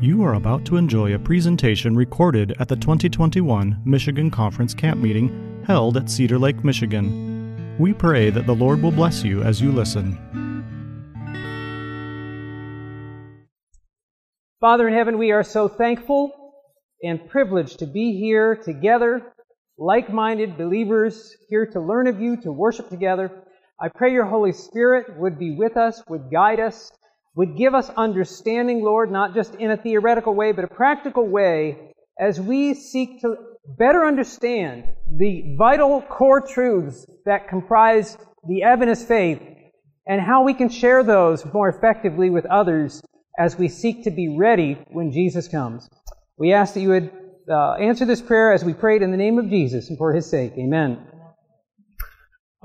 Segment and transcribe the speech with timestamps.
[0.00, 5.62] You are about to enjoy a presentation recorded at the 2021 Michigan Conference Camp Meeting
[5.66, 7.76] held at Cedar Lake, Michigan.
[7.78, 10.18] We pray that the Lord will bless you as you listen.
[14.60, 16.32] Father in heaven, we are so thankful
[17.02, 19.34] and privileged to be here together,
[19.76, 23.43] like minded believers, here to learn of you, to worship together.
[23.80, 26.92] I pray your Holy Spirit would be with us, would guide us,
[27.34, 31.92] would give us understanding, Lord, not just in a theoretical way, but a practical way
[32.18, 33.34] as we seek to
[33.78, 34.84] better understand
[35.18, 38.16] the vital core truths that comprise
[38.46, 39.40] the Adventist faith
[40.06, 43.02] and how we can share those more effectively with others
[43.38, 45.88] as we seek to be ready when Jesus comes.
[46.38, 47.10] We ask that you would
[47.50, 50.28] uh, answer this prayer as we prayed in the name of Jesus and for his
[50.28, 50.52] sake.
[50.58, 50.98] Amen.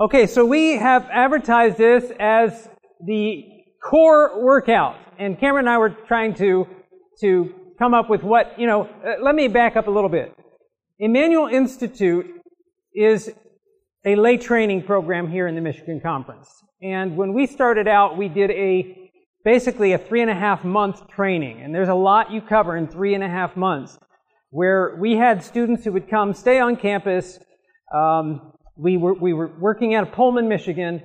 [0.00, 2.70] Okay, so we have advertised this as
[3.04, 3.44] the
[3.84, 4.96] core workout.
[5.18, 6.66] And Cameron and I were trying to,
[7.20, 10.34] to come up with what, you know, uh, let me back up a little bit.
[10.98, 12.24] Emmanuel Institute
[12.94, 13.30] is
[14.06, 16.48] a lay training program here in the Michigan Conference.
[16.80, 19.10] And when we started out, we did a,
[19.44, 21.60] basically a three and a half month training.
[21.60, 23.98] And there's a lot you cover in three and a half months
[24.48, 27.38] where we had students who would come stay on campus.
[27.94, 31.02] Um, we were, we were working out of Pullman, Michigan.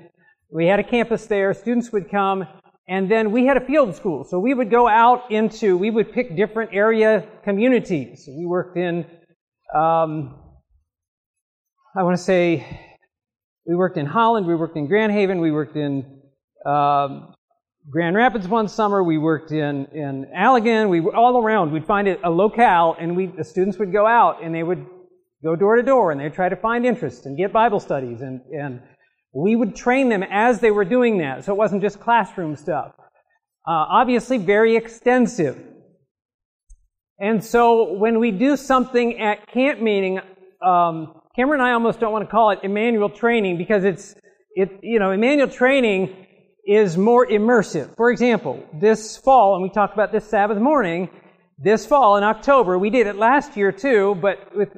[0.50, 1.54] We had a campus there.
[1.54, 2.48] Students would come
[2.88, 4.24] and then we had a field school.
[4.24, 8.26] So we would go out into, we would pick different area communities.
[8.28, 9.06] We worked in,
[9.74, 10.40] um,
[11.98, 12.66] I want to say,
[13.66, 16.22] we worked in Holland, we worked in Grand Haven, we worked in
[16.66, 17.34] um,
[17.90, 21.72] Grand Rapids one summer, we worked in, in Allegan, we all around.
[21.72, 24.86] We'd find a, a locale and we, the students would go out and they would
[25.46, 28.42] go door to door and they'd try to find interest and get Bible studies and,
[28.52, 28.82] and
[29.32, 32.94] we would train them as they were doing that, so it wasn't just classroom stuff.
[33.68, 35.62] Uh, obviously, very extensive.
[37.20, 40.20] And so when we do something at camp meeting,
[40.66, 44.16] um, Cameron and I almost don't want to call it Emmanuel training because it's,
[44.56, 46.16] it, you know, Emmanuel training
[46.66, 47.94] is more immersive.
[47.98, 51.10] For example, this fall, and we talked about this Sabbath morning,
[51.58, 54.70] this fall in October, we did it last year too, but with,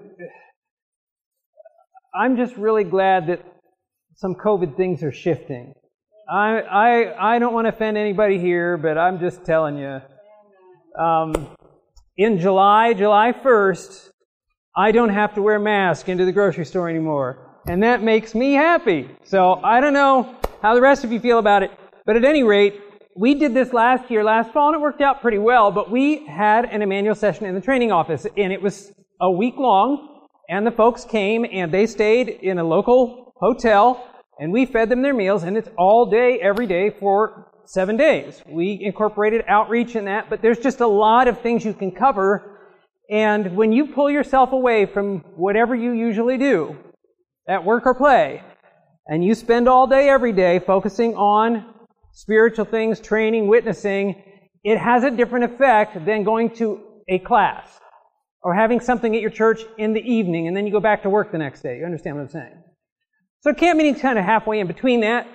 [2.17, 3.45] I'm just really glad that
[4.15, 5.73] some COVID things are shifting.
[6.27, 10.01] I, I, I don't want to offend anybody here, but I'm just telling you.
[10.99, 11.55] Um,
[12.17, 14.09] in July, July 1st,
[14.75, 17.61] I don't have to wear a mask into the grocery store anymore.
[17.67, 19.09] And that makes me happy.
[19.23, 21.71] So I don't know how the rest of you feel about it.
[22.07, 22.81] But at any rate,
[23.15, 25.71] we did this last year, last fall, and it worked out pretty well.
[25.71, 28.91] But we had an Emmanuel session in the training office, and it was
[29.21, 30.16] a week long.
[30.49, 34.07] And the folks came and they stayed in a local hotel,
[34.39, 38.41] and we fed them their meals, and it's all day, every day for seven days.
[38.47, 42.59] We incorporated outreach in that, but there's just a lot of things you can cover.
[43.09, 46.77] And when you pull yourself away from whatever you usually do
[47.47, 48.41] at work or play,
[49.07, 51.73] and you spend all day, every day focusing on
[52.13, 54.23] spiritual things, training, witnessing,
[54.63, 57.79] it has a different effect than going to a class
[58.43, 61.09] or having something at your church in the evening and then you go back to
[61.09, 61.77] work the next day.
[61.77, 62.63] You understand what I'm saying?
[63.41, 65.27] So camp meeting's kind of halfway in between that.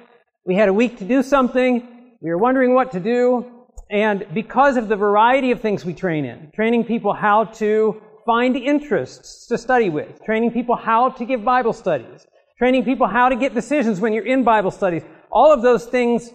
[0.45, 2.17] We had a week to do something.
[2.21, 3.67] We were wondering what to do.
[3.91, 8.57] And because of the variety of things we train in, training people how to find
[8.57, 12.27] interests to study with, training people how to give Bible studies,
[12.59, 16.31] training people how to get decisions when you're in Bible studies, all of those things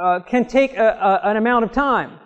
[0.00, 2.18] uh, can take a, a, an amount of time.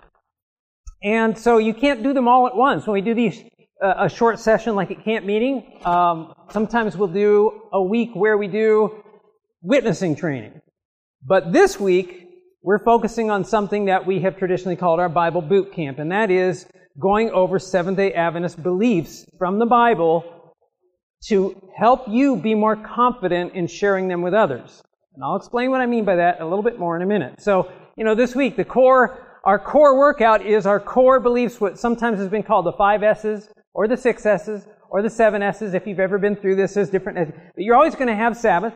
[1.03, 2.87] And so you can't do them all at once.
[2.87, 3.43] When we do these
[3.81, 5.81] a short session like at camp meeting.
[5.85, 9.03] Um, sometimes we'll do a week where we do
[9.63, 10.61] witnessing training.
[11.25, 12.29] But this week,
[12.63, 16.31] we're focusing on something that we have traditionally called our Bible boot camp, and that
[16.31, 16.67] is
[16.99, 20.55] going over Seventh day Adventist beliefs from the Bible
[21.29, 24.83] to help you be more confident in sharing them with others.
[25.15, 27.41] And I'll explain what I mean by that a little bit more in a minute.
[27.41, 31.79] So, you know, this week, the core, our core workout is our core beliefs, what
[31.79, 35.75] sometimes has been called the five S's or the six S's, or the seven S's,
[35.75, 37.19] if you've ever been through this, there's different
[37.55, 38.73] But you're always going to have Sabbath.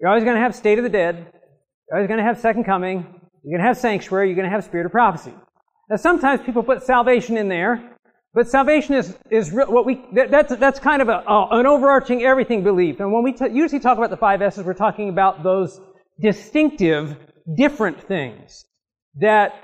[0.00, 1.16] You're always going to have state of the dead.
[1.88, 2.98] You're always going to have second coming.
[3.42, 4.28] You're going to have sanctuary.
[4.28, 5.34] You're going to have spirit of prophecy.
[5.90, 7.96] Now, sometimes people put salvation in there,
[8.34, 12.62] but salvation is, is what we, that, that's, that's kind of a, an overarching everything
[12.62, 13.00] belief.
[13.00, 15.80] And when we t- usually talk about the five S's, we're talking about those
[16.20, 17.16] distinctive,
[17.56, 18.64] different things
[19.20, 19.54] that,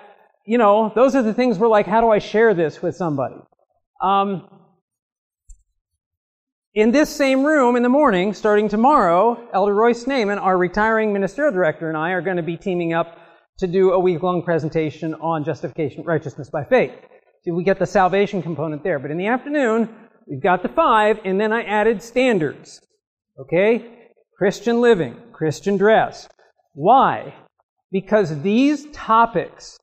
[0.45, 3.37] you know, those are the things we're like, how do I share this with somebody?
[4.01, 4.49] Um,
[6.73, 11.53] in this same room in the morning, starting tomorrow, Elder Roy Snaman, our retiring ministerial
[11.53, 13.19] director, and I are going to be teaming up
[13.59, 16.93] to do a week long presentation on justification, righteousness by faith.
[17.45, 18.99] See, we get the salvation component there.
[18.99, 19.89] But in the afternoon,
[20.27, 22.81] we've got the five, and then I added standards.
[23.39, 24.13] Okay?
[24.39, 26.29] Christian living, Christian dress.
[26.73, 27.35] Why?
[27.93, 29.77] Because these topics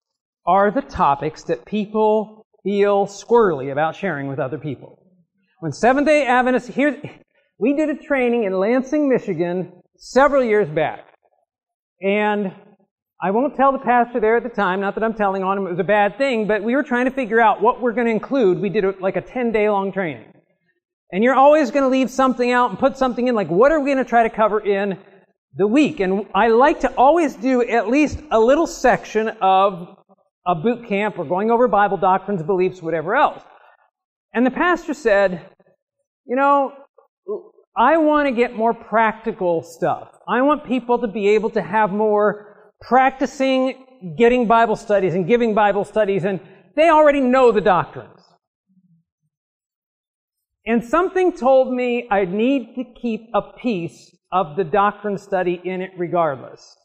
[0.47, 2.36] are the topics that people
[2.67, 5.01] feel squirrely about sharing with other people.
[5.61, 7.01] When Seventh day Adventists, here,
[7.57, 11.05] we did a training in Lansing, Michigan several years back.
[12.01, 12.51] And
[13.23, 15.65] I won't tell the pastor there at the time, not that I'm telling on him
[15.65, 18.07] it was a bad thing, but we were trying to figure out what we're going
[18.07, 18.59] to include.
[18.59, 20.25] We did like a 10 day long training.
[21.13, 23.79] And you're always going to leave something out and put something in, like what are
[23.79, 24.99] we going to try to cover in
[25.55, 26.01] the week?
[26.01, 29.97] And I like to always do at least a little section of
[30.47, 33.43] a boot camp or going over Bible doctrines, beliefs, whatever else.
[34.33, 35.45] And the pastor said,
[36.25, 36.73] you know,
[37.75, 40.09] I want to get more practical stuff.
[40.27, 43.85] I want people to be able to have more practicing
[44.17, 46.39] getting Bible studies and giving Bible studies, and
[46.75, 48.21] they already know the doctrines.
[50.65, 55.81] And something told me I need to keep a piece of the doctrine study in
[55.81, 56.75] it regardless.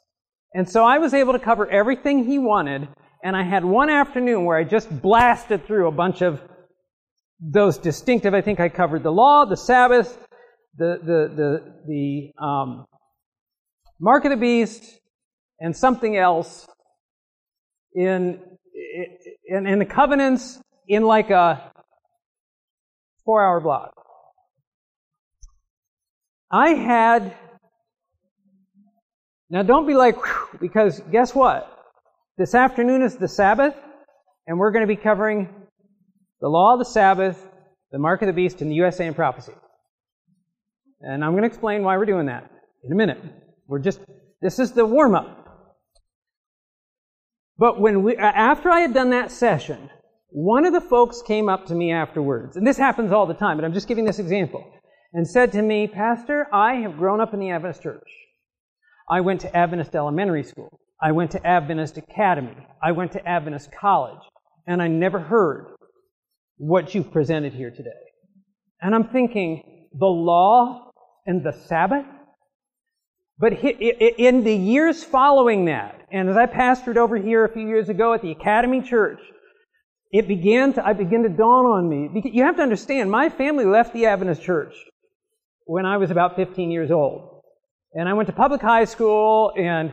[0.55, 2.89] And so I was able to cover everything he wanted,
[3.23, 6.41] and I had one afternoon where I just blasted through a bunch of
[7.41, 8.35] those distinctive.
[8.35, 10.19] I think I covered the law, the Sabbath,
[10.77, 12.87] the the the the um,
[14.01, 14.85] mark of the beast,
[15.61, 16.67] and something else
[17.95, 18.41] in
[19.47, 21.73] in, in the covenants in like a
[23.25, 23.93] four-hour block.
[26.51, 27.37] I had
[29.49, 30.17] now don't be like
[30.61, 31.72] because guess what?
[32.43, 33.77] This afternoon is the Sabbath,
[34.49, 35.49] and we're going to be covering
[36.41, 37.41] the law of the Sabbath,
[37.93, 39.53] the mark of the beast, and the USA and prophecy.
[41.03, 42.51] And I'm going to explain why we're doing that
[42.83, 43.21] in a minute.
[43.69, 44.01] We're just,
[44.41, 45.71] this is the warm up.
[47.59, 49.89] But when we, after I had done that session,
[50.31, 53.57] one of the folks came up to me afterwards, and this happens all the time,
[53.57, 54.69] but I'm just giving this example,
[55.13, 58.11] and said to me, Pastor, I have grown up in the Adventist church.
[59.09, 60.81] I went to Adventist elementary school.
[61.03, 62.57] I went to Adventist academy.
[62.83, 64.21] I went to Adventist college.
[64.67, 65.67] And I never heard
[66.57, 67.91] what you've presented here today.
[68.81, 70.93] And I'm thinking, the law
[71.27, 72.07] and the Sabbath?
[73.39, 77.89] But in the years following that, and as I pastored over here a few years
[77.89, 79.19] ago at the Academy Church,
[80.13, 82.23] it began to, I began to dawn on me.
[82.33, 84.75] You have to understand, my family left the Adventist Church
[85.65, 87.41] when I was about 15 years old.
[87.95, 89.93] And I went to public high school, and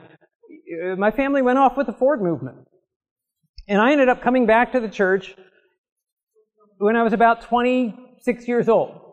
[0.69, 2.67] Uh, my family went off with the Ford movement.
[3.67, 5.35] And I ended up coming back to the church
[6.77, 9.09] when I was about 26 years old.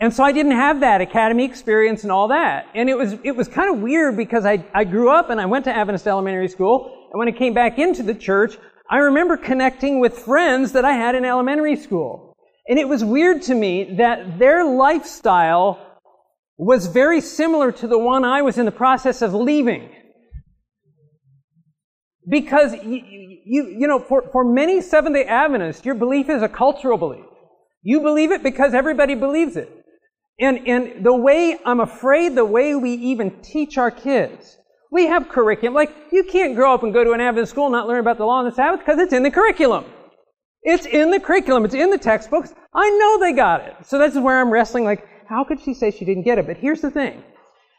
[0.00, 2.66] And so I didn't have that academy experience and all that.
[2.74, 5.46] And it was, it was kind of weird because I, I grew up and I
[5.46, 7.08] went to Adventist Elementary School.
[7.12, 8.56] And when I came back into the church,
[8.90, 12.34] I remember connecting with friends that I had in elementary school.
[12.66, 15.78] And it was weird to me that their lifestyle
[16.56, 19.90] was very similar to the one I was in the process of leaving.
[22.28, 23.02] Because, you,
[23.44, 27.24] you, you know, for, for many Seventh day Adventists, your belief is a cultural belief.
[27.82, 29.70] You believe it because everybody believes it.
[30.38, 34.56] And, and the way, I'm afraid the way we even teach our kids,
[34.90, 35.74] we have curriculum.
[35.74, 38.18] Like, you can't grow up and go to an Adventist school and not learn about
[38.18, 39.84] the law and the Sabbath because it's in the curriculum.
[40.62, 41.64] It's in the curriculum.
[41.64, 42.54] It's in the textbooks.
[42.74, 43.74] I know they got it.
[43.84, 46.46] So this is where I'm wrestling like, how could she say she didn't get it?
[46.46, 47.22] But here's the thing.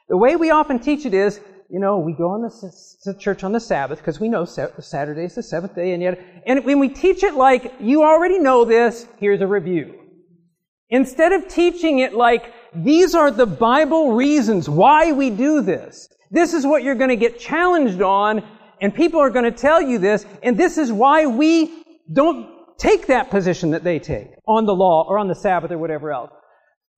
[0.09, 1.39] The way we often teach it is,
[1.73, 5.25] you know, we go on the, to church on the Sabbath because we know Saturday
[5.25, 8.63] is the seventh day, and yet, and when we teach it like you already know
[8.63, 9.95] this, here's a review.
[10.91, 16.53] Instead of teaching it like these are the Bible reasons why we do this, this
[16.53, 18.43] is what you're going to get challenged on,
[18.79, 23.07] and people are going to tell you this, and this is why we don't take
[23.07, 26.29] that position that they take on the law or on the Sabbath or whatever else.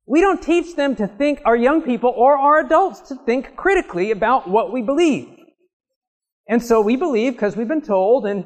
[0.08, 4.12] We don't teach them to think, our young people or our adults, to think critically
[4.12, 5.28] about what we believe.
[6.48, 8.46] And so we believe because we've been told, and,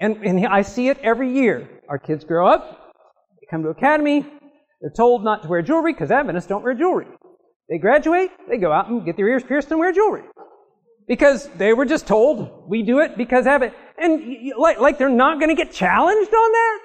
[0.00, 1.68] and, and I see it every year.
[1.88, 2.92] Our kids grow up,
[3.40, 4.26] they come to academy,
[4.80, 7.06] they're told not to wear jewelry because Adventists don't wear jewelry.
[7.68, 10.24] They graduate, they go out and get their ears pierced and wear jewelry.
[11.08, 15.38] Because they were just told, we do it because Advent, and like, like they're not
[15.38, 16.80] going to get challenged on that?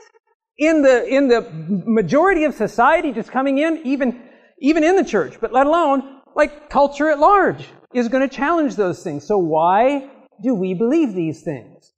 [0.61, 1.41] In the, in the
[1.87, 4.21] majority of society just coming in, even,
[4.59, 7.65] even in the church, but let alone like culture at large
[7.95, 9.25] is going to challenge those things.
[9.25, 10.07] So why
[10.43, 11.93] do we believe these things?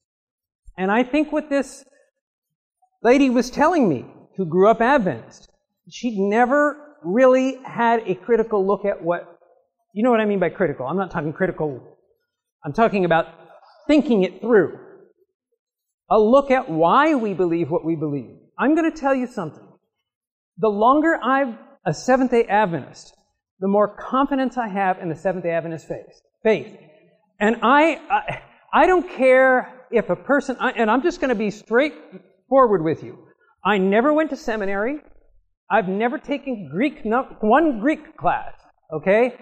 [0.78, 1.84] And I think what this
[3.04, 4.06] lady was telling me,
[4.38, 5.50] who grew up Adventist,
[5.90, 9.40] she'd never really had a critical look at what,
[9.94, 10.88] you know what I mean by critical.
[10.88, 11.98] I'm not talking critical.
[12.64, 13.28] I'm talking about
[13.88, 14.80] thinking it through.
[16.10, 18.38] A look at why we believe what we believe.
[18.58, 19.68] I'm going to tell you something.
[20.58, 23.16] The longer I'm a Seventh day Adventist,
[23.60, 26.22] the more confidence I have in the Seventh day Adventist faith.
[26.44, 26.78] faith.
[27.40, 28.42] And I, I,
[28.74, 33.04] I don't care if a person, I, and I'm just going to be straightforward with
[33.04, 33.28] you.
[33.66, 35.00] I never went to seminary.
[35.70, 37.02] I've never taken Greek,
[37.40, 38.54] one Greek class,
[38.94, 39.34] okay?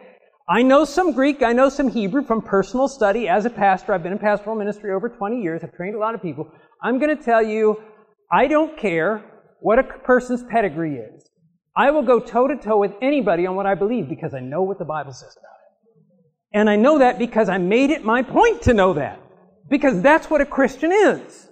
[0.50, 3.94] I know some Greek, I know some Hebrew from personal study as a pastor.
[3.94, 5.62] I've been in pastoral ministry over 20 years.
[5.64, 6.52] I've trained a lot of people.
[6.84, 7.82] I'm going to tell you,
[8.32, 9.24] I don't care
[9.60, 11.30] what a person's pedigree is.
[11.76, 14.62] I will go toe to toe with anybody on what I believe because I know
[14.62, 16.60] what the Bible says about it.
[16.60, 19.20] And I know that because I made it my point to know that.
[19.70, 21.50] Because that's what a Christian is.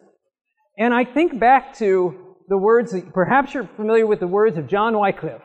[0.77, 4.67] And I think back to the words, that, perhaps you're familiar with the words of
[4.67, 5.41] John Wycliffe,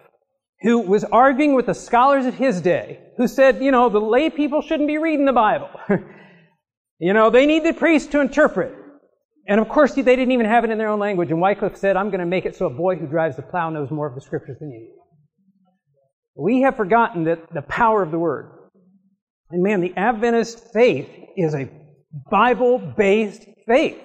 [0.62, 4.30] who was arguing with the scholars of his day, who said, you know, the lay
[4.30, 5.68] people shouldn't be reading the Bible.
[6.98, 8.74] you know, they need the priest to interpret.
[9.46, 11.30] And of course, they didn't even have it in their own language.
[11.30, 13.70] And Wycliffe said, I'm going to make it so a boy who drives the plow
[13.70, 14.90] knows more of the scriptures than you.
[16.36, 18.50] We have forgotten that the power of the word.
[19.50, 21.68] And man, the Adventist faith is a
[22.30, 23.98] Bible based faith.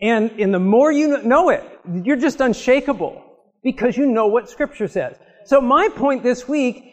[0.00, 1.62] And, and the more you know it,
[2.04, 3.22] you're just unshakable
[3.62, 5.16] because you know what Scripture says.
[5.44, 6.84] So my point this week,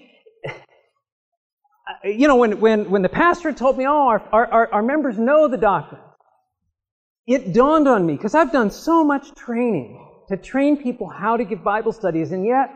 [2.03, 5.47] you know, when, when, when the pastor told me, oh, our, our, our members know
[5.47, 6.01] the doctrine,
[7.27, 11.43] it dawned on me, because I've done so much training to train people how to
[11.43, 12.69] give Bible studies, and yet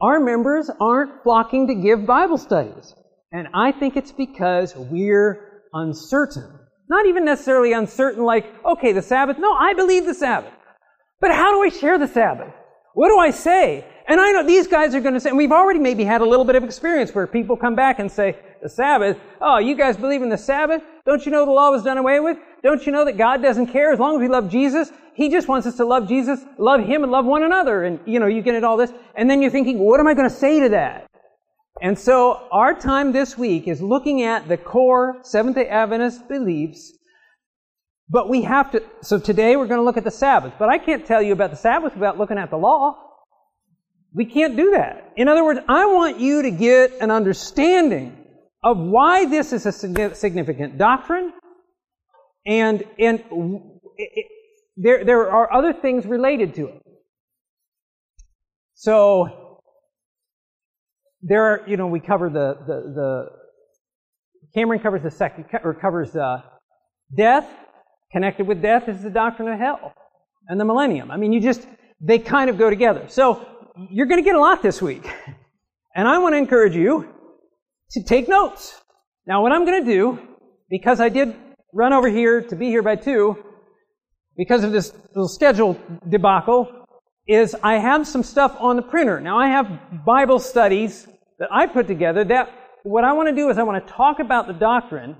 [0.00, 2.94] our members aren't flocking to give Bible studies.
[3.32, 6.58] And I think it's because we're uncertain.
[6.88, 9.36] Not even necessarily uncertain like, okay, the Sabbath.
[9.38, 10.52] No, I believe the Sabbath.
[11.20, 12.52] But how do I share the Sabbath?
[12.94, 13.84] What do I say?
[14.08, 16.24] And I know these guys are going to say, and we've already maybe had a
[16.26, 19.96] little bit of experience where people come back and say, the Sabbath, oh, you guys
[19.96, 20.82] believe in the Sabbath?
[21.06, 22.36] Don't you know the law was done away with?
[22.62, 24.90] Don't you know that God doesn't care as long as we love Jesus?
[25.14, 27.84] He just wants us to love Jesus, love Him, and love one another.
[27.84, 28.92] And, you know, you get it all this.
[29.14, 31.06] And then you're thinking, what am I going to say to that?
[31.82, 36.92] And so our time this week is looking at the core Seventh day Adventist beliefs.
[38.08, 40.54] But we have to, so today we're going to look at the Sabbath.
[40.58, 42.96] But I can't tell you about the Sabbath without looking at the law.
[44.12, 45.12] We can't do that.
[45.16, 48.16] In other words, I want you to get an understanding
[48.62, 51.32] of why this is a significant doctrine
[52.46, 53.22] and, and
[53.96, 54.26] it,
[54.76, 56.82] there, there are other things related to it.
[58.74, 59.60] So,
[61.22, 63.26] there are, you know, we cover the, the, the
[64.54, 66.42] Cameron covers the second, or covers uh,
[67.14, 67.46] death.
[68.10, 69.92] Connected with death is the doctrine of hell
[70.48, 71.10] and the millennium.
[71.10, 71.66] I mean, you just,
[72.00, 73.04] they kind of go together.
[73.08, 73.46] So,
[73.90, 75.08] you're going to get a lot this week.
[75.94, 77.08] And I want to encourage you
[77.90, 78.80] to take notes.
[79.26, 80.18] Now, what I'm going to do,
[80.68, 81.34] because I did
[81.72, 83.36] run over here to be here by two
[84.36, 86.86] because of this little schedule debacle
[87.28, 89.20] is I have some stuff on the printer.
[89.20, 91.06] Now I have Bible studies
[91.38, 94.18] that I put together that what I want to do is I want to talk
[94.18, 95.16] about the doctrine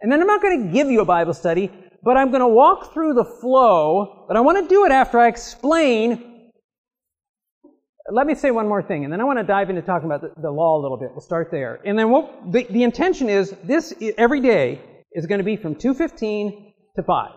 [0.00, 1.70] and then I'm not going to give you a Bible study,
[2.02, 5.18] but I'm going to walk through the flow, but I want to do it after
[5.18, 6.30] I explain
[8.10, 10.20] let me say one more thing, and then I want to dive into talking about
[10.20, 11.10] the, the law a little bit.
[11.12, 11.80] We'll start there.
[11.86, 14.82] And then what, the, the intention is this every day
[15.14, 17.30] is going to be from 2.15 to 5.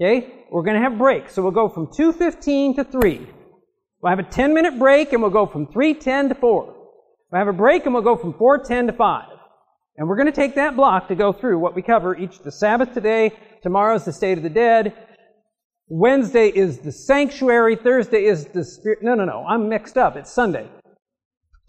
[0.00, 0.44] Okay?
[0.50, 1.34] We're going to have breaks.
[1.34, 3.26] So we'll go from 2.15 to 3.
[4.00, 6.74] We'll have a 10 minute break and we'll go from 3.10 to 4.
[7.30, 9.24] We'll have a break and we'll go from 4.10 to 5.
[9.96, 12.52] And we're going to take that block to go through what we cover each the
[12.52, 14.94] Sabbath today, tomorrow's the state of the dead,
[15.88, 18.98] Wednesday is the sanctuary, Thursday is the spirit.
[19.02, 20.16] No, no, no, I'm mixed up.
[20.16, 20.68] It's Sunday.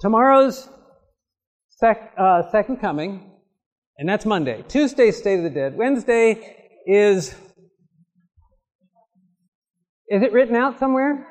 [0.02, 0.70] Tomorrow's
[1.70, 3.29] sec, uh, second coming,
[4.00, 4.64] and that's Monday.
[4.70, 5.78] Tuesday, State of the Dead.
[5.78, 6.56] Wednesday
[6.88, 7.36] is.
[10.08, 11.28] Is it written out somewhere?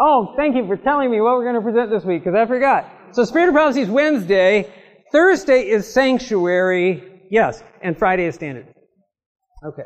[0.00, 2.46] Oh, thank you for telling me what we're going to present this week, because I
[2.46, 2.90] forgot.
[3.12, 4.72] So, Spirit of Prophecy is Wednesday.
[5.12, 7.28] Thursday is Sanctuary.
[7.30, 7.62] Yes.
[7.82, 8.66] And Friday is Standard.
[9.64, 9.82] Okay.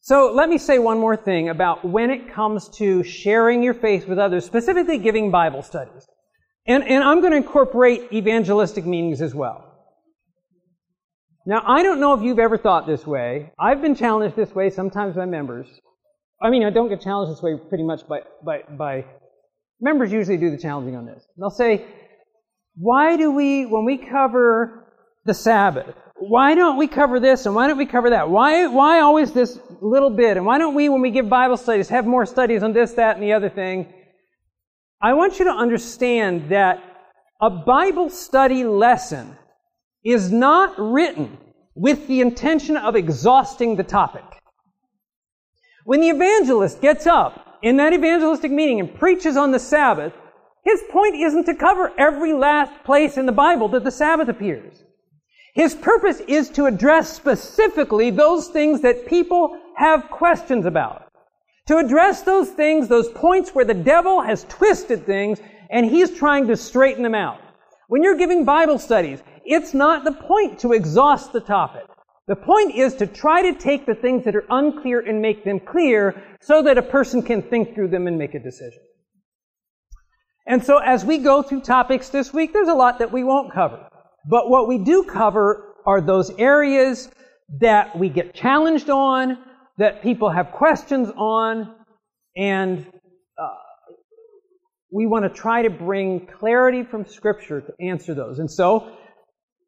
[0.00, 4.06] So, let me say one more thing about when it comes to sharing your faith
[4.06, 6.06] with others, specifically giving Bible studies.
[6.68, 9.65] And, and I'm going to incorporate evangelistic meanings as well.
[11.48, 13.52] Now, I don't know if you've ever thought this way.
[13.56, 15.68] I've been challenged this way sometimes by members.
[16.42, 19.04] I mean, I don't get challenged this way pretty much by, by, by
[19.80, 21.24] members usually do the challenging on this.
[21.38, 21.86] They'll say,
[22.74, 24.92] why do we, when we cover
[25.24, 28.28] the Sabbath, why don't we cover this and why don't we cover that?
[28.28, 30.36] Why, why always this little bit?
[30.36, 33.14] And why don't we, when we give Bible studies, have more studies on this, that,
[33.14, 33.92] and the other thing?
[35.00, 36.82] I want you to understand that
[37.40, 39.36] a Bible study lesson
[40.06, 41.36] is not written
[41.74, 44.24] with the intention of exhausting the topic.
[45.84, 50.12] When the evangelist gets up in that evangelistic meeting and preaches on the Sabbath,
[50.64, 54.84] his point isn't to cover every last place in the Bible that the Sabbath appears.
[55.54, 61.08] His purpose is to address specifically those things that people have questions about.
[61.66, 66.46] To address those things, those points where the devil has twisted things and he's trying
[66.46, 67.40] to straighten them out.
[67.88, 71.84] When you're giving Bible studies, it's not the point to exhaust the topic.
[72.28, 75.60] The point is to try to take the things that are unclear and make them
[75.60, 78.82] clear so that a person can think through them and make a decision.
[80.46, 83.52] And so as we go through topics this week, there's a lot that we won't
[83.52, 83.88] cover.
[84.28, 87.08] But what we do cover are those areas
[87.60, 89.38] that we get challenged on,
[89.78, 91.74] that people have questions on,
[92.36, 92.84] and
[93.40, 93.48] uh,
[94.90, 98.40] we want to try to bring clarity from Scripture to answer those.
[98.40, 98.96] And so,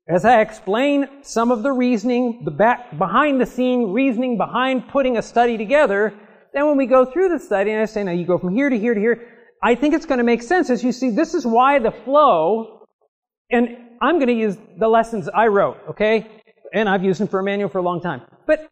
[0.08, 5.18] as I explain some of the reasoning, the back, behind the scene reasoning behind putting
[5.18, 6.14] a study together,
[6.54, 8.70] then when we go through the study and I say, now you go from here
[8.70, 9.28] to here to here,
[9.62, 12.86] I think it's going to make sense as you see this is why the flow,
[13.50, 16.26] and I'm going to use the lessons I wrote, okay?
[16.72, 18.22] And I've used them for Emmanuel for a long time.
[18.46, 18.66] But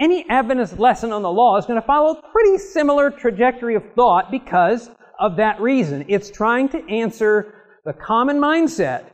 [0.00, 3.82] any Adventist lesson on the law is going to follow a pretty similar trajectory of
[3.94, 4.88] thought because
[5.20, 6.06] of that reason.
[6.08, 7.54] It's trying to answer
[7.84, 9.13] the common mindset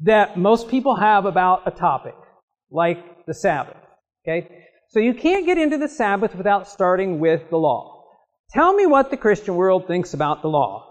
[0.00, 2.14] that most people have about a topic,
[2.70, 3.76] like the Sabbath.
[4.24, 4.48] Okay?
[4.88, 8.04] So you can't get into the Sabbath without starting with the law.
[8.50, 10.88] Tell me what the Christian world thinks about the law.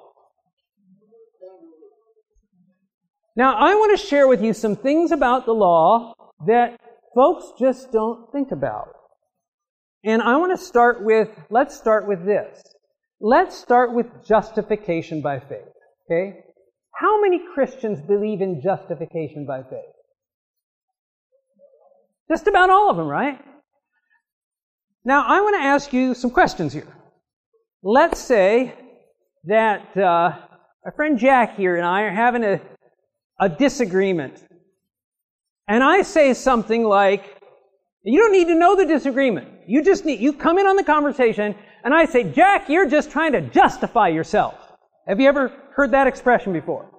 [3.36, 6.13] Now, I want to share with you some things about the law
[6.48, 6.79] that
[7.15, 8.89] folks just don't think about.
[10.03, 12.62] And I want to start with, let's start with this.
[13.20, 15.70] Let's start with justification by faith.
[16.10, 16.39] Okay?
[17.01, 19.79] How many Christians believe in justification by faith?
[22.29, 23.39] Just about all of them, right?
[25.03, 26.96] Now, I want to ask you some questions here.
[27.81, 28.75] Let's say
[29.46, 30.37] that uh,
[30.85, 32.61] our friend Jack here and I are having a,
[33.40, 34.40] a disagreement.
[35.68, 37.24] And I say something like,
[38.03, 39.48] you don't need to know the disagreement.
[39.66, 43.09] You just need, you come in on the conversation and I say, Jack, you're just
[43.09, 44.53] trying to justify yourself.
[45.07, 46.91] Have you ever heard that expression before?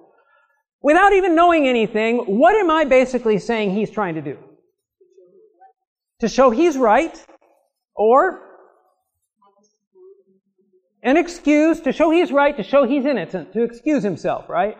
[0.83, 4.37] Without even knowing anything, what am I basically saying he's trying to do?
[6.19, 7.25] To show he's right,
[7.95, 8.41] or
[11.01, 14.77] an excuse to show he's right, to show he's innocent, to excuse himself, right?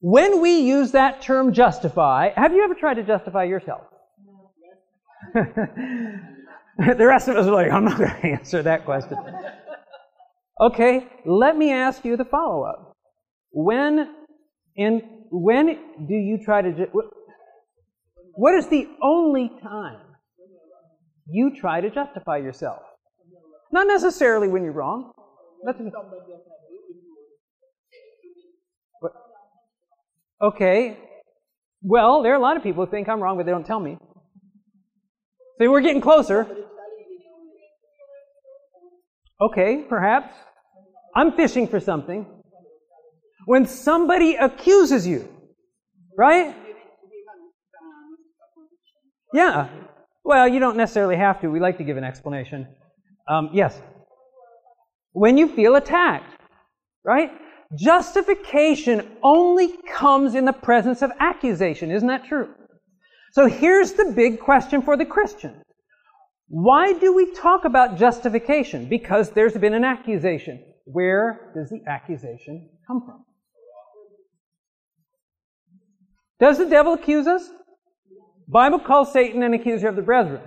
[0.00, 3.82] When we use that term justify, have you ever tried to justify yourself?
[5.34, 9.18] the rest of us are like, I'm not going to answer that question.
[10.60, 12.94] Okay, let me ask you the follow up.
[13.50, 14.14] When
[14.76, 15.66] and when
[16.06, 16.86] do you try to?
[18.34, 20.00] What is the only time
[21.26, 22.82] you try to justify yourself?
[23.72, 25.12] Not necessarily when you're wrong.
[30.42, 30.98] Okay.
[31.82, 33.80] Well, there are a lot of people who think I'm wrong, but they don't tell
[33.80, 33.96] me.
[35.58, 36.46] So we're getting closer.
[39.40, 40.34] Okay, perhaps.
[41.14, 42.26] I'm fishing for something.
[43.46, 45.28] When somebody accuses you,
[46.16, 46.54] right?
[49.32, 49.68] Yeah.
[50.24, 51.48] Well, you don't necessarily have to.
[51.48, 52.68] We like to give an explanation.
[53.28, 53.80] Um, yes.
[55.12, 56.40] When you feel attacked,
[57.04, 57.30] right?
[57.78, 61.90] Justification only comes in the presence of accusation.
[61.90, 62.48] Isn't that true?
[63.32, 65.62] So here's the big question for the Christian.
[66.48, 68.88] Why do we talk about justification?
[68.88, 70.60] Because there's been an accusation.
[70.92, 73.24] Where does the accusation come from?
[76.40, 77.48] Does the devil accuse us?
[78.48, 80.40] Bible calls Satan an accuser of the brethren.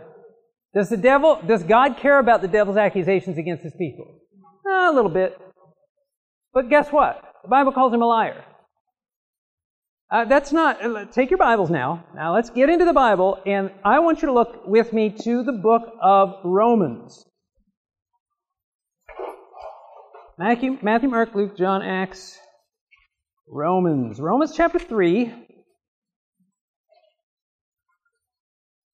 [0.73, 4.19] Does the devil, does God care about the devil's accusations against his people?
[4.65, 5.37] a little bit.
[6.53, 7.21] But guess what?
[7.43, 8.43] The Bible calls him a liar.
[10.11, 12.05] Uh, that's not, uh, take your Bibles now.
[12.15, 15.43] Now let's get into the Bible, and I want you to look with me to
[15.43, 17.25] the book of Romans.
[20.37, 22.39] Matthew, Matthew, Mark, Luke, John, Acts,
[23.47, 24.19] Romans.
[24.19, 25.31] Romans chapter 3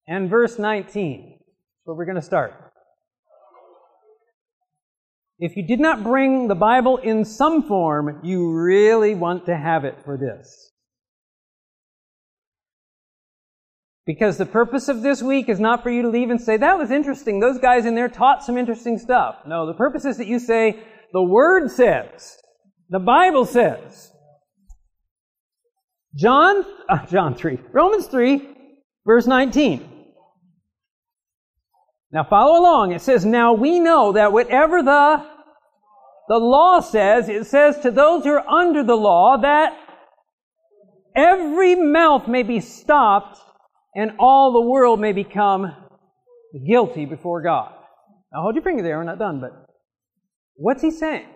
[0.06, 1.30] and verse 19.
[1.30, 1.40] That's
[1.84, 2.52] where we're going to start.
[5.38, 9.86] If you did not bring the Bible in some form, you really want to have
[9.86, 10.70] it for this.
[14.04, 16.76] Because the purpose of this week is not for you to leave and say, that
[16.76, 17.40] was interesting.
[17.40, 19.36] Those guys in there taught some interesting stuff.
[19.46, 22.36] No, the purpose is that you say, the Word says,
[22.88, 24.12] the Bible says.
[26.16, 28.48] John, uh, John 3, Romans 3,
[29.06, 29.88] verse 19.
[32.12, 32.92] Now follow along.
[32.92, 35.24] It says, Now we know that whatever the,
[36.28, 39.78] the law says, it says to those who are under the law that
[41.14, 43.38] every mouth may be stopped
[43.94, 45.72] and all the world may become
[46.66, 47.72] guilty before God.
[48.32, 49.59] Now hold your finger there, we're not done, but
[50.60, 51.26] what's he saying?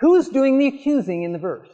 [0.00, 1.68] Who's doing the accusing in the verse?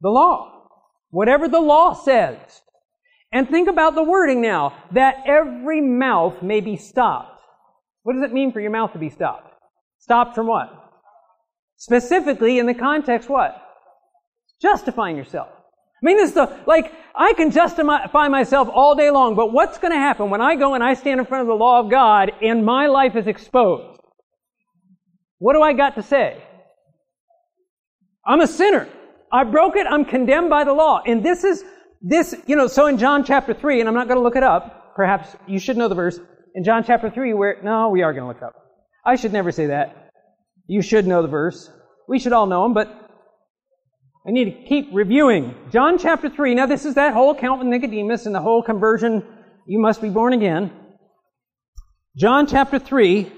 [0.00, 0.68] The law.
[1.10, 2.38] Whatever the law says.
[3.32, 7.40] And think about the wording now, that every mouth may be stopped.
[8.02, 9.52] What does it mean for your mouth to be stopped?
[9.98, 10.70] Stopped from what?
[11.76, 13.60] Specifically in the context what?
[14.60, 15.48] Justifying yourself.
[16.04, 19.78] I mean, this is the, like, I can justify myself all day long, but what's
[19.78, 21.90] going to happen when I go and I stand in front of the law of
[21.90, 23.98] God and my life is exposed?
[25.38, 26.42] What do I got to say?
[28.26, 28.86] I'm a sinner.
[29.32, 29.86] I broke it.
[29.88, 31.00] I'm condemned by the law.
[31.06, 31.64] And this is,
[32.02, 34.42] this, you know, so in John chapter 3, and I'm not going to look it
[34.42, 34.94] up.
[34.94, 36.20] Perhaps you should know the verse.
[36.54, 38.54] In John chapter 3, where, no, we are going to look up.
[39.06, 40.10] I should never say that.
[40.66, 41.70] You should know the verse.
[42.08, 43.03] We should all know them, but
[44.26, 45.54] I need to keep reviewing.
[45.70, 46.54] John chapter 3.
[46.54, 49.22] Now, this is that whole account with Nicodemus and the whole conversion.
[49.66, 50.72] You must be born again.
[52.16, 53.30] John chapter 3.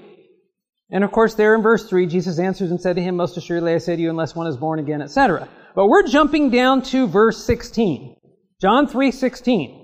[0.89, 3.73] And of course, there in verse 3, Jesus answers and said to him, Most assuredly
[3.73, 5.49] I say to you, unless one is born again, etc.
[5.75, 8.15] But we're jumping down to verse 16.
[8.61, 9.83] John 3 16.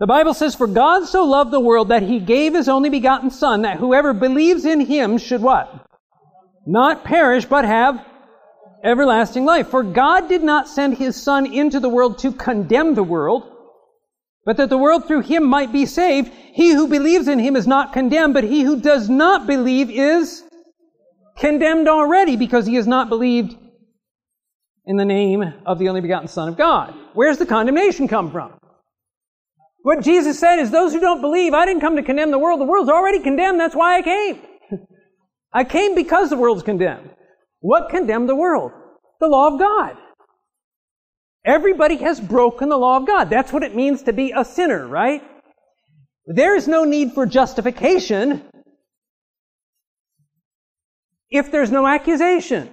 [0.00, 3.30] The Bible says, For God so loved the world that he gave his only begotten
[3.30, 5.86] Son, that whoever believes in him should what?
[6.66, 8.04] Not perish, but have
[8.84, 9.68] everlasting life.
[9.68, 13.50] For God did not send his Son into the world to condemn the world,
[14.44, 16.32] but that the world through him might be saved.
[16.52, 20.42] He who believes in him is not condemned, but he who does not believe is
[21.38, 23.56] condemned already because he has not believed
[24.86, 26.94] in the name of the only begotten Son of God.
[27.14, 28.52] Where's the condemnation come from?
[29.82, 32.60] What Jesus said is those who don't believe, I didn't come to condemn the world.
[32.60, 33.58] The world's already condemned.
[33.58, 34.38] That's why I came.
[35.52, 37.10] I came because the world's condemned.
[37.60, 38.72] What condemned the world?
[39.20, 39.96] The law of God.
[41.44, 43.30] Everybody has broken the law of God.
[43.30, 45.22] That's what it means to be a sinner, right?
[46.26, 48.42] There is no need for justification
[51.30, 52.70] if there's no accusation.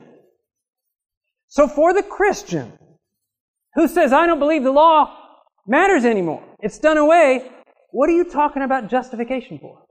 [1.48, 2.74] So for the Christian
[3.76, 5.16] who says, I don't believe the law
[5.66, 7.50] matters anymore, it's done away,
[7.92, 9.87] what are you talking about justification for?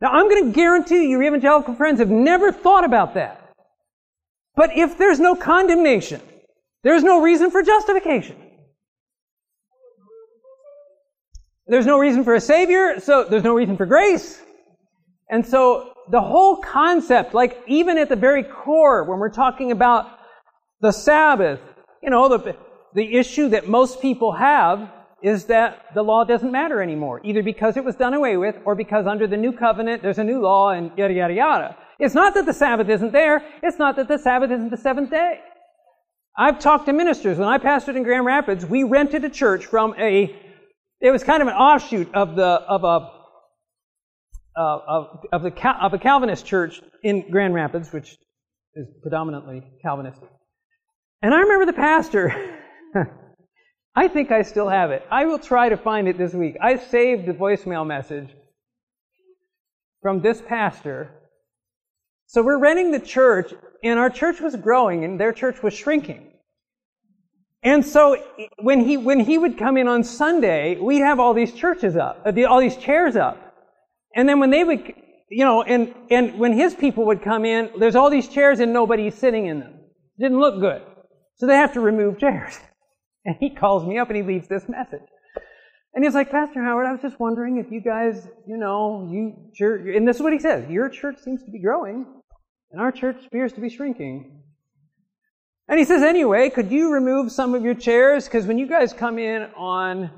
[0.00, 3.40] Now, I'm going to guarantee you, your evangelical friends have never thought about that.
[4.56, 6.20] But if there's no condemnation,
[6.82, 8.36] there's no reason for justification.
[11.66, 14.40] There's no reason for a Savior, so there's no reason for grace.
[15.30, 20.06] And so the whole concept, like even at the very core, when we're talking about
[20.80, 21.60] the Sabbath,
[22.02, 22.56] you know, the,
[22.94, 24.90] the issue that most people have
[25.24, 28.74] is that the law doesn't matter anymore, either because it was done away with or
[28.74, 31.76] because under the new covenant there's a new law and yada yada yada.
[31.98, 35.10] It's not that the Sabbath isn't there, it's not that the Sabbath isn't the seventh
[35.10, 35.40] day.
[36.36, 37.38] I've talked to ministers.
[37.38, 40.36] When I pastored in Grand Rapids, we rented a church from a,
[41.00, 43.10] it was kind of an offshoot of the, of a,
[44.60, 48.18] uh, of, of, the, of a Calvinist church in Grand Rapids, which
[48.74, 50.28] is predominantly Calvinistic.
[51.22, 52.58] And I remember the pastor,
[53.96, 55.06] I think I still have it.
[55.10, 56.56] I will try to find it this week.
[56.60, 58.28] I saved the voicemail message
[60.02, 61.10] from this pastor.
[62.26, 63.54] So we're renting the church,
[63.84, 66.32] and our church was growing, and their church was shrinking.
[67.62, 68.22] And so
[68.58, 72.22] when he when he would come in on Sunday, we'd have all these churches up,
[72.26, 73.38] uh, all these chairs up,
[74.14, 74.92] and then when they would,
[75.30, 78.72] you know, and and when his people would come in, there's all these chairs and
[78.72, 79.72] nobody's sitting in them.
[80.18, 80.82] Didn't look good,
[81.36, 82.58] so they have to remove chairs.
[83.24, 85.08] And he calls me up and he leaves this message.
[85.94, 89.50] And he's like, Pastor Howard, I was just wondering if you guys, you know, you
[89.54, 92.04] church, and this is what he says, your church seems to be growing,
[92.72, 94.42] and our church appears to be shrinking.
[95.68, 98.24] And he says, anyway, could you remove some of your chairs?
[98.24, 100.10] Because when you guys come in on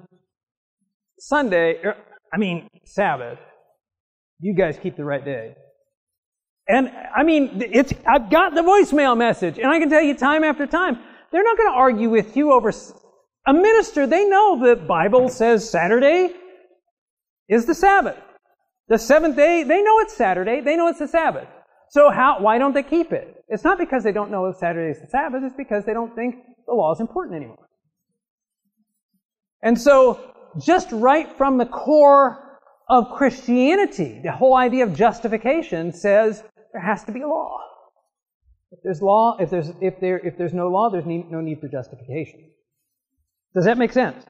[1.21, 1.95] Sunday, er,
[2.33, 3.39] I mean, Sabbath,
[4.41, 5.55] you guys keep the right day.
[6.69, 10.43] And I mean, it's, I've got the voicemail message, and I can tell you time
[10.43, 10.99] after time,
[11.31, 12.73] they're not going to argue with you over
[13.47, 14.07] a minister.
[14.07, 16.31] They know the Bible says Saturday
[17.49, 18.17] is the Sabbath.
[18.89, 20.61] The seventh day, they know it's Saturday.
[20.61, 21.49] They know it's the Sabbath.
[21.91, 23.45] So how, why don't they keep it?
[23.49, 25.43] It's not because they don't know if Saturday is the Sabbath.
[25.45, 26.37] It's because they don't think
[26.67, 27.67] the law is important anymore.
[29.63, 34.21] And so, just right from the core of Christianity.
[34.23, 37.59] The whole idea of justification says there has to be a law.
[38.77, 41.61] If there's law, if there's if there if there's no law, there's need, no need
[41.61, 42.51] for justification.
[43.55, 44.25] Does that make sense?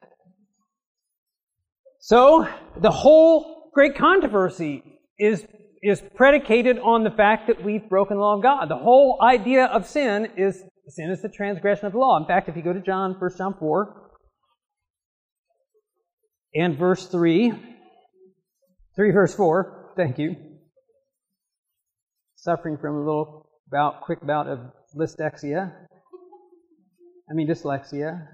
[2.00, 2.46] So
[2.80, 4.82] the whole great controversy
[5.18, 5.44] is
[5.82, 8.68] is predicated on the fact that we've broken the law of God.
[8.68, 12.16] The whole idea of sin is sin is the transgression of the law.
[12.18, 14.10] In fact, if you go to John, 1 John 4,
[16.54, 17.52] and verse 3,
[18.94, 20.36] 3 verse 4, thank you.
[22.36, 24.60] Suffering from a little bout, quick bout of
[24.96, 25.72] dyslexia.
[27.30, 28.26] I mean dyslexia.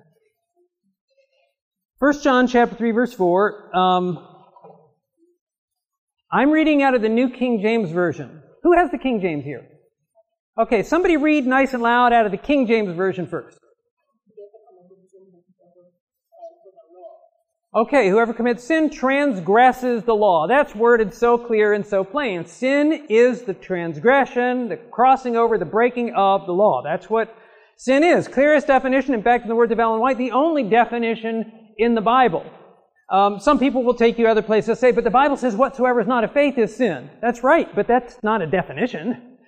[1.99, 4.27] 1 John chapter 3 verse 4, um,
[6.33, 8.43] I'm reading out of the New King James Version.
[8.63, 9.67] Who has the King James here?
[10.59, 13.59] Okay, somebody read nice and loud out of the King James Version first.
[17.75, 20.47] Okay, whoever commits sin transgresses the law.
[20.47, 22.45] That's worded so clear and so plain.
[22.45, 26.83] Sin is the transgression, the crossing over, the breaking of the law.
[26.83, 27.35] That's what
[27.79, 28.29] sin is.
[28.29, 32.03] Clearest definition, in fact, in the words of Ellen White, the only definition in the
[32.03, 32.45] Bible.
[33.09, 36.03] Um, some people will take you other places and say, but the Bible says whatsoever
[36.03, 37.09] is not of faith is sin.
[37.23, 39.39] That's right, but that's not a definition.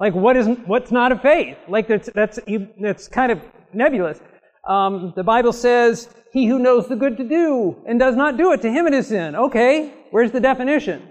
[0.00, 1.58] Like what is what's not of faith?
[1.68, 3.40] Like that's that's you, that's kind of
[3.74, 4.20] nebulous.
[4.66, 8.52] Um, the Bible says, "He who knows the good to do and does not do
[8.52, 11.08] it, to him it is sin." Okay, where's the definition?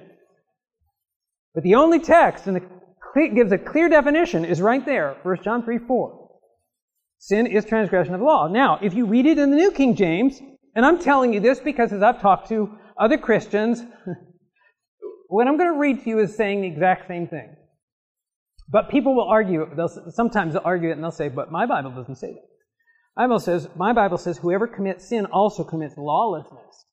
[1.55, 5.63] But the only text and the gives a clear definition is right there, 1 John
[5.63, 6.29] 3 4.
[7.19, 8.47] Sin is transgression of the law.
[8.47, 10.41] Now, if you read it in the New King James,
[10.75, 13.81] and I'm telling you this because as I've talked to other Christians,
[15.29, 17.55] what I'm going to read to you is saying the exact same thing.
[18.67, 21.91] But people will argue, they'll, sometimes they'll argue it and they'll say, but my Bible
[21.91, 22.52] doesn't say that.
[23.15, 26.85] Bible says, my Bible says, whoever commits sin also commits lawlessness.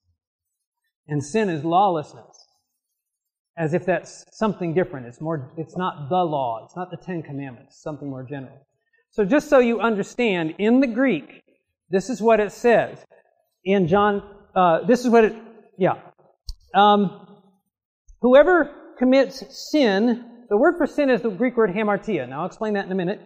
[1.09, 2.46] And sin is lawlessness.
[3.56, 5.06] As if that's something different.
[5.06, 6.64] It's more, it's not the law.
[6.64, 7.83] It's not the Ten Commandments.
[7.83, 8.66] something more general.
[9.11, 11.42] So just so you understand, in the Greek,
[11.90, 13.04] this is what it says
[13.64, 14.22] in John,
[14.54, 15.35] uh, this is what it,
[15.78, 15.94] yeah.
[16.74, 17.26] Um,
[18.20, 22.28] whoever commits sin, the word for sin is the Greek word hamartia.
[22.28, 23.20] Now I'll explain that in a minute.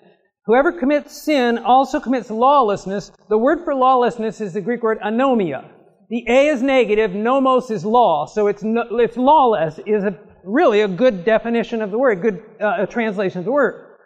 [0.47, 3.11] Whoever commits sin also commits lawlessness.
[3.29, 5.71] The word for lawlessness is the Greek word anomia.
[6.11, 10.83] The A is negative, nomos is law, so it's, no, it's lawless is a, really
[10.83, 13.97] a good definition of the word, good uh, translation of the word.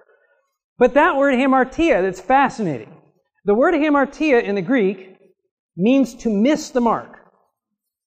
[0.79, 2.95] But that word hamartia, that's fascinating.
[3.45, 5.17] The word hamartia in the Greek
[5.77, 7.19] means to miss the mark.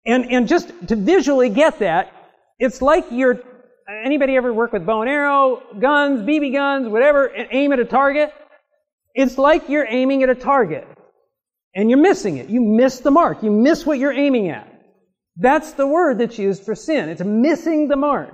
[0.05, 2.13] And, and just to visually get that,
[2.59, 3.41] it's like you're,
[3.89, 7.85] anybody ever work with bow and arrow, guns, BB guns, whatever, and aim at a
[7.85, 8.33] target?
[9.13, 10.87] It's like you're aiming at a target.
[11.73, 12.49] And you're missing it.
[12.49, 13.43] You miss the mark.
[13.43, 14.67] You miss what you're aiming at.
[15.37, 17.09] That's the word that's used for sin.
[17.09, 18.33] It's missing the mark.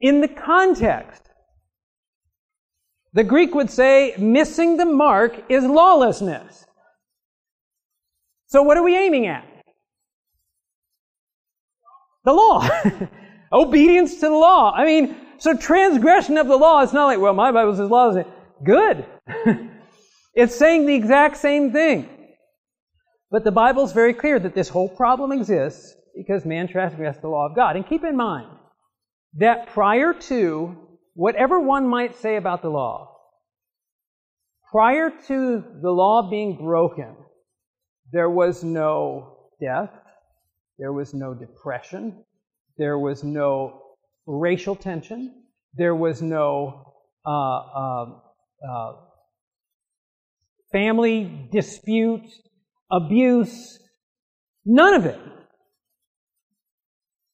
[0.00, 1.22] In the context,
[3.12, 6.66] the Greek would say missing the mark is lawlessness.
[8.46, 9.44] So what are we aiming at?
[12.24, 12.68] The law.
[13.52, 14.72] Obedience to the law.
[14.72, 18.10] I mean, so transgression of the law, it's not like, well, my Bible says law
[18.10, 18.24] is
[18.64, 19.06] good.
[20.34, 22.08] it's saying the exact same thing.
[23.30, 27.28] But the Bible is very clear that this whole problem exists because man transgressed the
[27.28, 27.76] law of God.
[27.76, 28.48] And keep in mind
[29.34, 30.76] that prior to
[31.14, 33.16] whatever one might say about the law,
[34.70, 37.14] prior to the law being broken,
[38.12, 39.90] there was no death.
[40.78, 42.24] There was no depression.
[42.78, 43.82] There was no
[44.26, 45.34] racial tension.
[45.74, 46.94] There was no
[47.26, 48.06] uh, uh,
[48.66, 48.92] uh,
[50.70, 52.28] family dispute,
[52.90, 53.78] abuse.
[54.64, 55.18] None of it.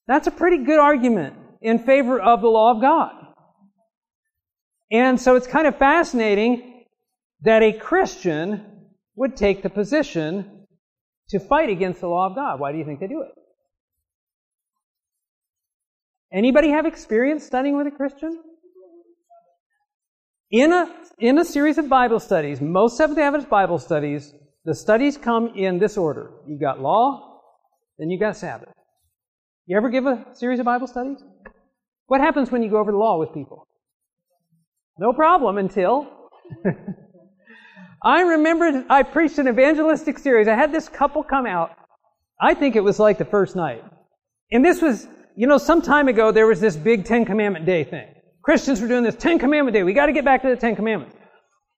[0.07, 3.13] That's a pretty good argument in favor of the law of God.
[4.91, 6.85] And so it's kind of fascinating
[7.41, 8.65] that a Christian
[9.15, 10.67] would take the position
[11.29, 12.59] to fight against the law of God.
[12.59, 13.44] Why do you think they do it?
[16.35, 18.37] Anybody have experience studying with a Christian?
[20.51, 24.33] In a, in a series of Bible studies, most Seventh Adventist Bible studies,
[24.65, 26.31] the studies come in this order.
[26.45, 27.41] You've got law,
[27.97, 28.69] then you've got Sabbath.
[29.65, 31.23] You ever give a series of Bible studies?
[32.07, 33.65] What happens when you go over the law with people?
[34.99, 36.07] No problem until
[38.03, 40.47] I remember I preached an evangelistic series.
[40.47, 41.71] I had this couple come out.
[42.39, 43.83] I think it was like the first night.
[44.51, 47.83] And this was, you know, some time ago there was this big Ten Commandment Day
[47.83, 48.07] thing.
[48.43, 49.83] Christians were doing this Ten Commandment Day.
[49.83, 51.15] We got to get back to the Ten Commandments.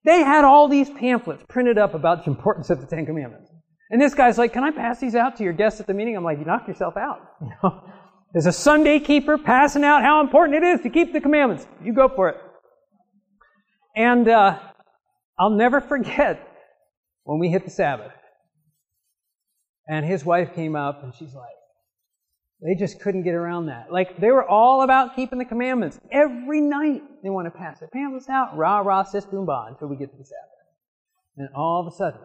[0.04, 3.52] They had all these pamphlets printed up about the importance of the Ten Commandments.
[3.90, 6.16] And this guy's like, can I pass these out to your guests at the meeting?
[6.16, 7.22] I'm like, you knock yourself out.
[8.34, 11.66] There's a Sunday keeper, passing out how important it is to keep the commandments.
[11.84, 12.38] You go for it.
[13.96, 14.60] And uh,
[15.40, 16.46] I'll never forget
[17.24, 18.12] when we hit the Sabbath.
[19.88, 21.57] And his wife came up and she's like,
[22.62, 23.92] they just couldn't get around that.
[23.92, 26.00] Like, they were all about keeping the commandments.
[26.12, 29.88] Every night they want to pass the pamphlets out, rah, rah, sis, boom, bah, until
[29.88, 30.48] we get to the Sabbath.
[31.38, 32.20] And all of a sudden,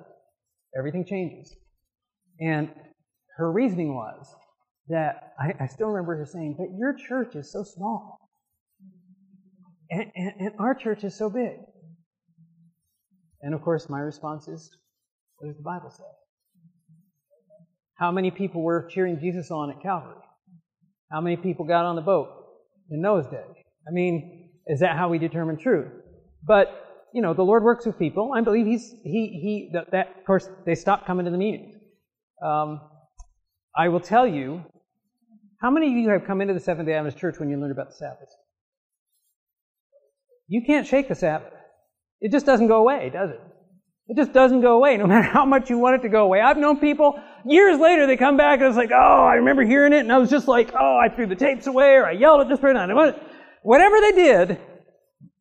[0.76, 1.54] everything changes.
[2.40, 2.70] And
[3.36, 4.34] her reasoning was
[4.88, 8.18] that, I, I still remember her saying, but your church is so small.
[9.90, 11.58] And, and, and our church is so big.
[13.42, 14.70] And of course, my response is,
[15.36, 16.04] what does the Bible say?
[17.96, 20.21] How many people were cheering Jesus on at Calvary?
[21.12, 22.28] How many people got on the boat
[22.90, 23.44] in Noah's day?
[23.86, 25.92] I mean, is that how we determine truth?
[26.46, 26.68] But,
[27.12, 28.32] you know, the Lord works with people.
[28.34, 31.74] I believe He's, He, He, that, that of course, they stopped coming to the meetings.
[32.42, 32.80] Um,
[33.76, 34.64] I will tell you,
[35.60, 37.72] how many of you have come into the Seventh day Adventist Church when you learned
[37.72, 38.28] about the Sabbath?
[40.48, 41.52] You can't shake the Sabbath.
[42.20, 43.40] It just doesn't go away, does it?
[44.08, 46.40] It just doesn't go away, no matter how much you want it to go away.
[46.40, 49.92] I've known people, years later, they come back and it's like, oh, I remember hearing
[49.92, 52.40] it, and I was just like, oh, I threw the tapes away, or I yelled
[52.40, 52.76] at this person.
[52.76, 53.14] I
[53.62, 54.58] Whatever they did, a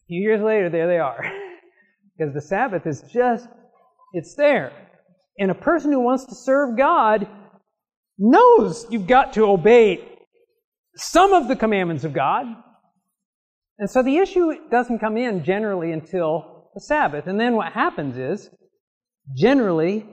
[0.08, 1.24] few years later, there they are.
[2.18, 3.48] because the Sabbath is just,
[4.14, 4.72] it's there.
[5.40, 7.28] And a person who wants to serve God
[8.18, 10.08] knows you've got to obey
[10.96, 12.46] some of the commandments of God.
[13.80, 17.28] And so the issue doesn't come in generally until the Sabbath.
[17.28, 18.50] And then what happens is,
[19.36, 20.06] generally,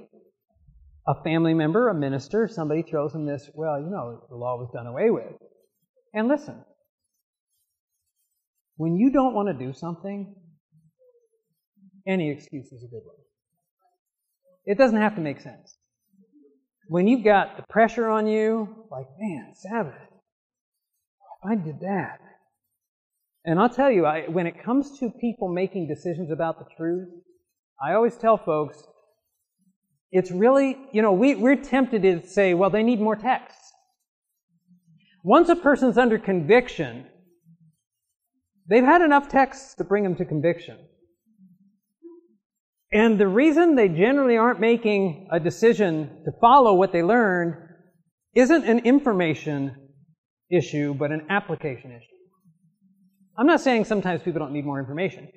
[1.07, 4.69] a family member, a minister, somebody throws them this, well, you know, the law was
[4.73, 5.33] done away with.
[6.13, 6.63] And listen,
[8.77, 10.35] when you don't want to do something,
[12.07, 13.17] any excuse is a good one.
[14.67, 15.77] It doesn't have to make sense.
[16.89, 19.95] When you've got the pressure on you, like, man, Sabbath,
[21.45, 22.19] I did that.
[23.49, 27.09] And I'll tell you, I, when it comes to people making decisions about the truth,
[27.83, 28.87] I always tell folks,
[30.13, 33.73] it's really, you know, we, we're tempted to say, well, they need more texts.
[35.25, 37.07] Once a person's under conviction,
[38.69, 40.77] they've had enough texts to bring them to conviction.
[42.93, 47.55] And the reason they generally aren't making a decision to follow what they learned
[48.35, 49.75] isn't an information
[50.51, 52.18] issue, but an application issue.
[53.39, 55.29] I'm not saying sometimes people don't need more information,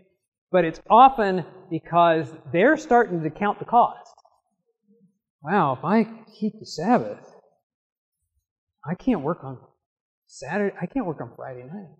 [0.51, 4.11] but it's often because they're starting to count the cost.
[5.43, 6.05] Wow, if I
[6.39, 7.23] keep the Sabbath,
[8.83, 9.59] I can't work on
[10.25, 11.95] Saturday, I can't work on Friday night.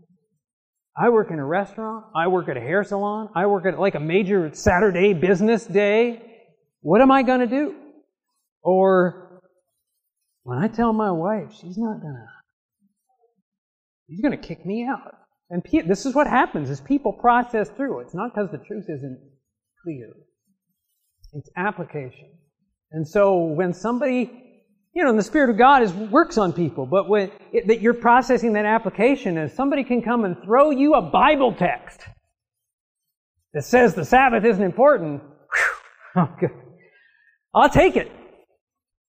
[0.97, 3.93] I work in a restaurant, I work at a hair salon, I work at like
[3.93, 6.21] a major Saturday business day.
[6.81, 7.75] What am I going to do?
[8.63, 9.41] Or
[10.43, 12.25] when I tell my wife, she's not going to,
[14.09, 15.20] she's going to kick me out.
[15.51, 17.99] And this is what happens as people process through.
[17.99, 19.19] It's not because the truth isn't
[19.83, 20.09] clear.
[21.33, 22.31] It's application.
[22.91, 24.31] And so when somebody,
[24.95, 27.93] you know, the Spirit of God is, works on people, but when it, that you're
[27.93, 31.99] processing that application, as somebody can come and throw you a Bible text
[33.53, 35.73] that says the Sabbath isn't important, whew,
[36.23, 36.51] oh, good.
[37.53, 38.09] I'll take it.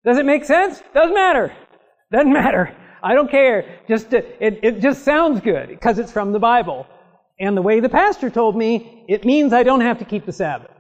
[0.04, 0.80] Does it make sense?
[0.94, 1.52] Doesn't matter.
[2.12, 2.76] Doesn't matter.
[3.02, 3.80] I don't care.
[3.88, 6.86] Just to, it, it just sounds good because it's from the Bible.
[7.40, 10.32] And the way the pastor told me, it means I don't have to keep the
[10.32, 10.70] Sabbath.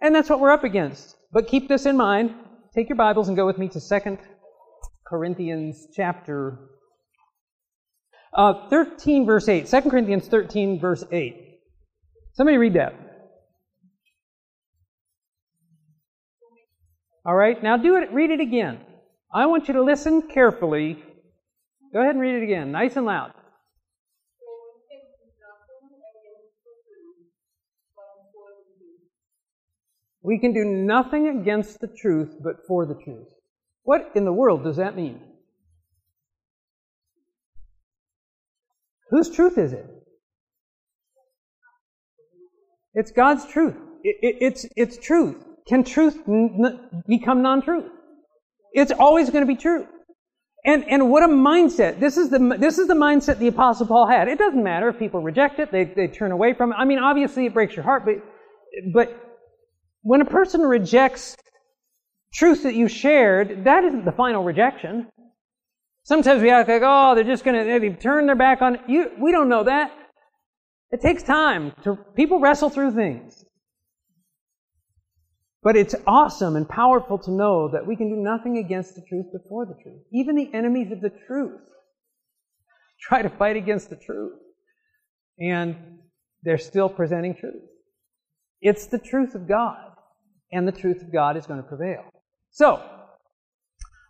[0.00, 1.16] And that's what we're up against.
[1.32, 2.34] But keep this in mind.
[2.74, 4.18] Take your Bibles and go with me to 2
[5.06, 6.58] Corinthians chapter
[8.36, 9.66] uh, 13, verse 8.
[9.66, 11.36] 2 Corinthians 13, verse 8.
[12.34, 12.94] Somebody read that.
[17.24, 18.12] All right, now do it.
[18.12, 18.78] Read it again.
[19.36, 20.94] I want you to listen carefully.
[21.92, 23.32] Go ahead and read it again, nice and loud.
[30.22, 33.28] We can do nothing against the truth but for the truth.
[33.82, 35.20] What in the world does that mean?
[39.10, 39.84] Whose truth is it?
[42.94, 43.76] It's God's truth.
[44.02, 45.36] It, it, it's, it's truth.
[45.68, 47.92] Can truth n- become non truth?
[48.76, 49.88] It's always going to be true.
[50.62, 51.98] And, and what a mindset.
[51.98, 54.28] This is, the, this is the mindset the Apostle Paul had.
[54.28, 56.76] It doesn't matter if people reject it, they, they turn away from it.
[56.76, 58.16] I mean, obviously it breaks your heart, but,
[58.92, 59.18] but
[60.02, 61.36] when a person rejects
[62.34, 65.08] truth that you shared, that isn't the final rejection.
[66.04, 69.10] Sometimes we act like, oh, they're just going to turn their back on you.
[69.18, 69.90] We don't know that.
[70.90, 73.45] It takes time to people wrestle through things.
[75.66, 79.26] But it's awesome and powerful to know that we can do nothing against the truth
[79.32, 80.00] before the truth.
[80.12, 81.60] Even the enemies of the truth
[83.00, 84.38] try to fight against the truth.
[85.40, 85.74] And
[86.44, 87.64] they're still presenting truth.
[88.60, 89.90] It's the truth of God,
[90.52, 92.04] and the truth of God is going to prevail.
[92.52, 92.80] So,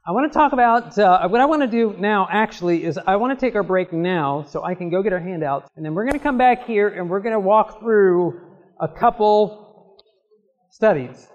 [0.07, 2.29] I want to talk about uh, what I want to do now.
[2.31, 5.21] Actually, is I want to take our break now, so I can go get our
[5.21, 8.43] handouts, and then we're going to come back here and we're going to walk through
[8.79, 9.97] a couple
[10.71, 11.29] studies.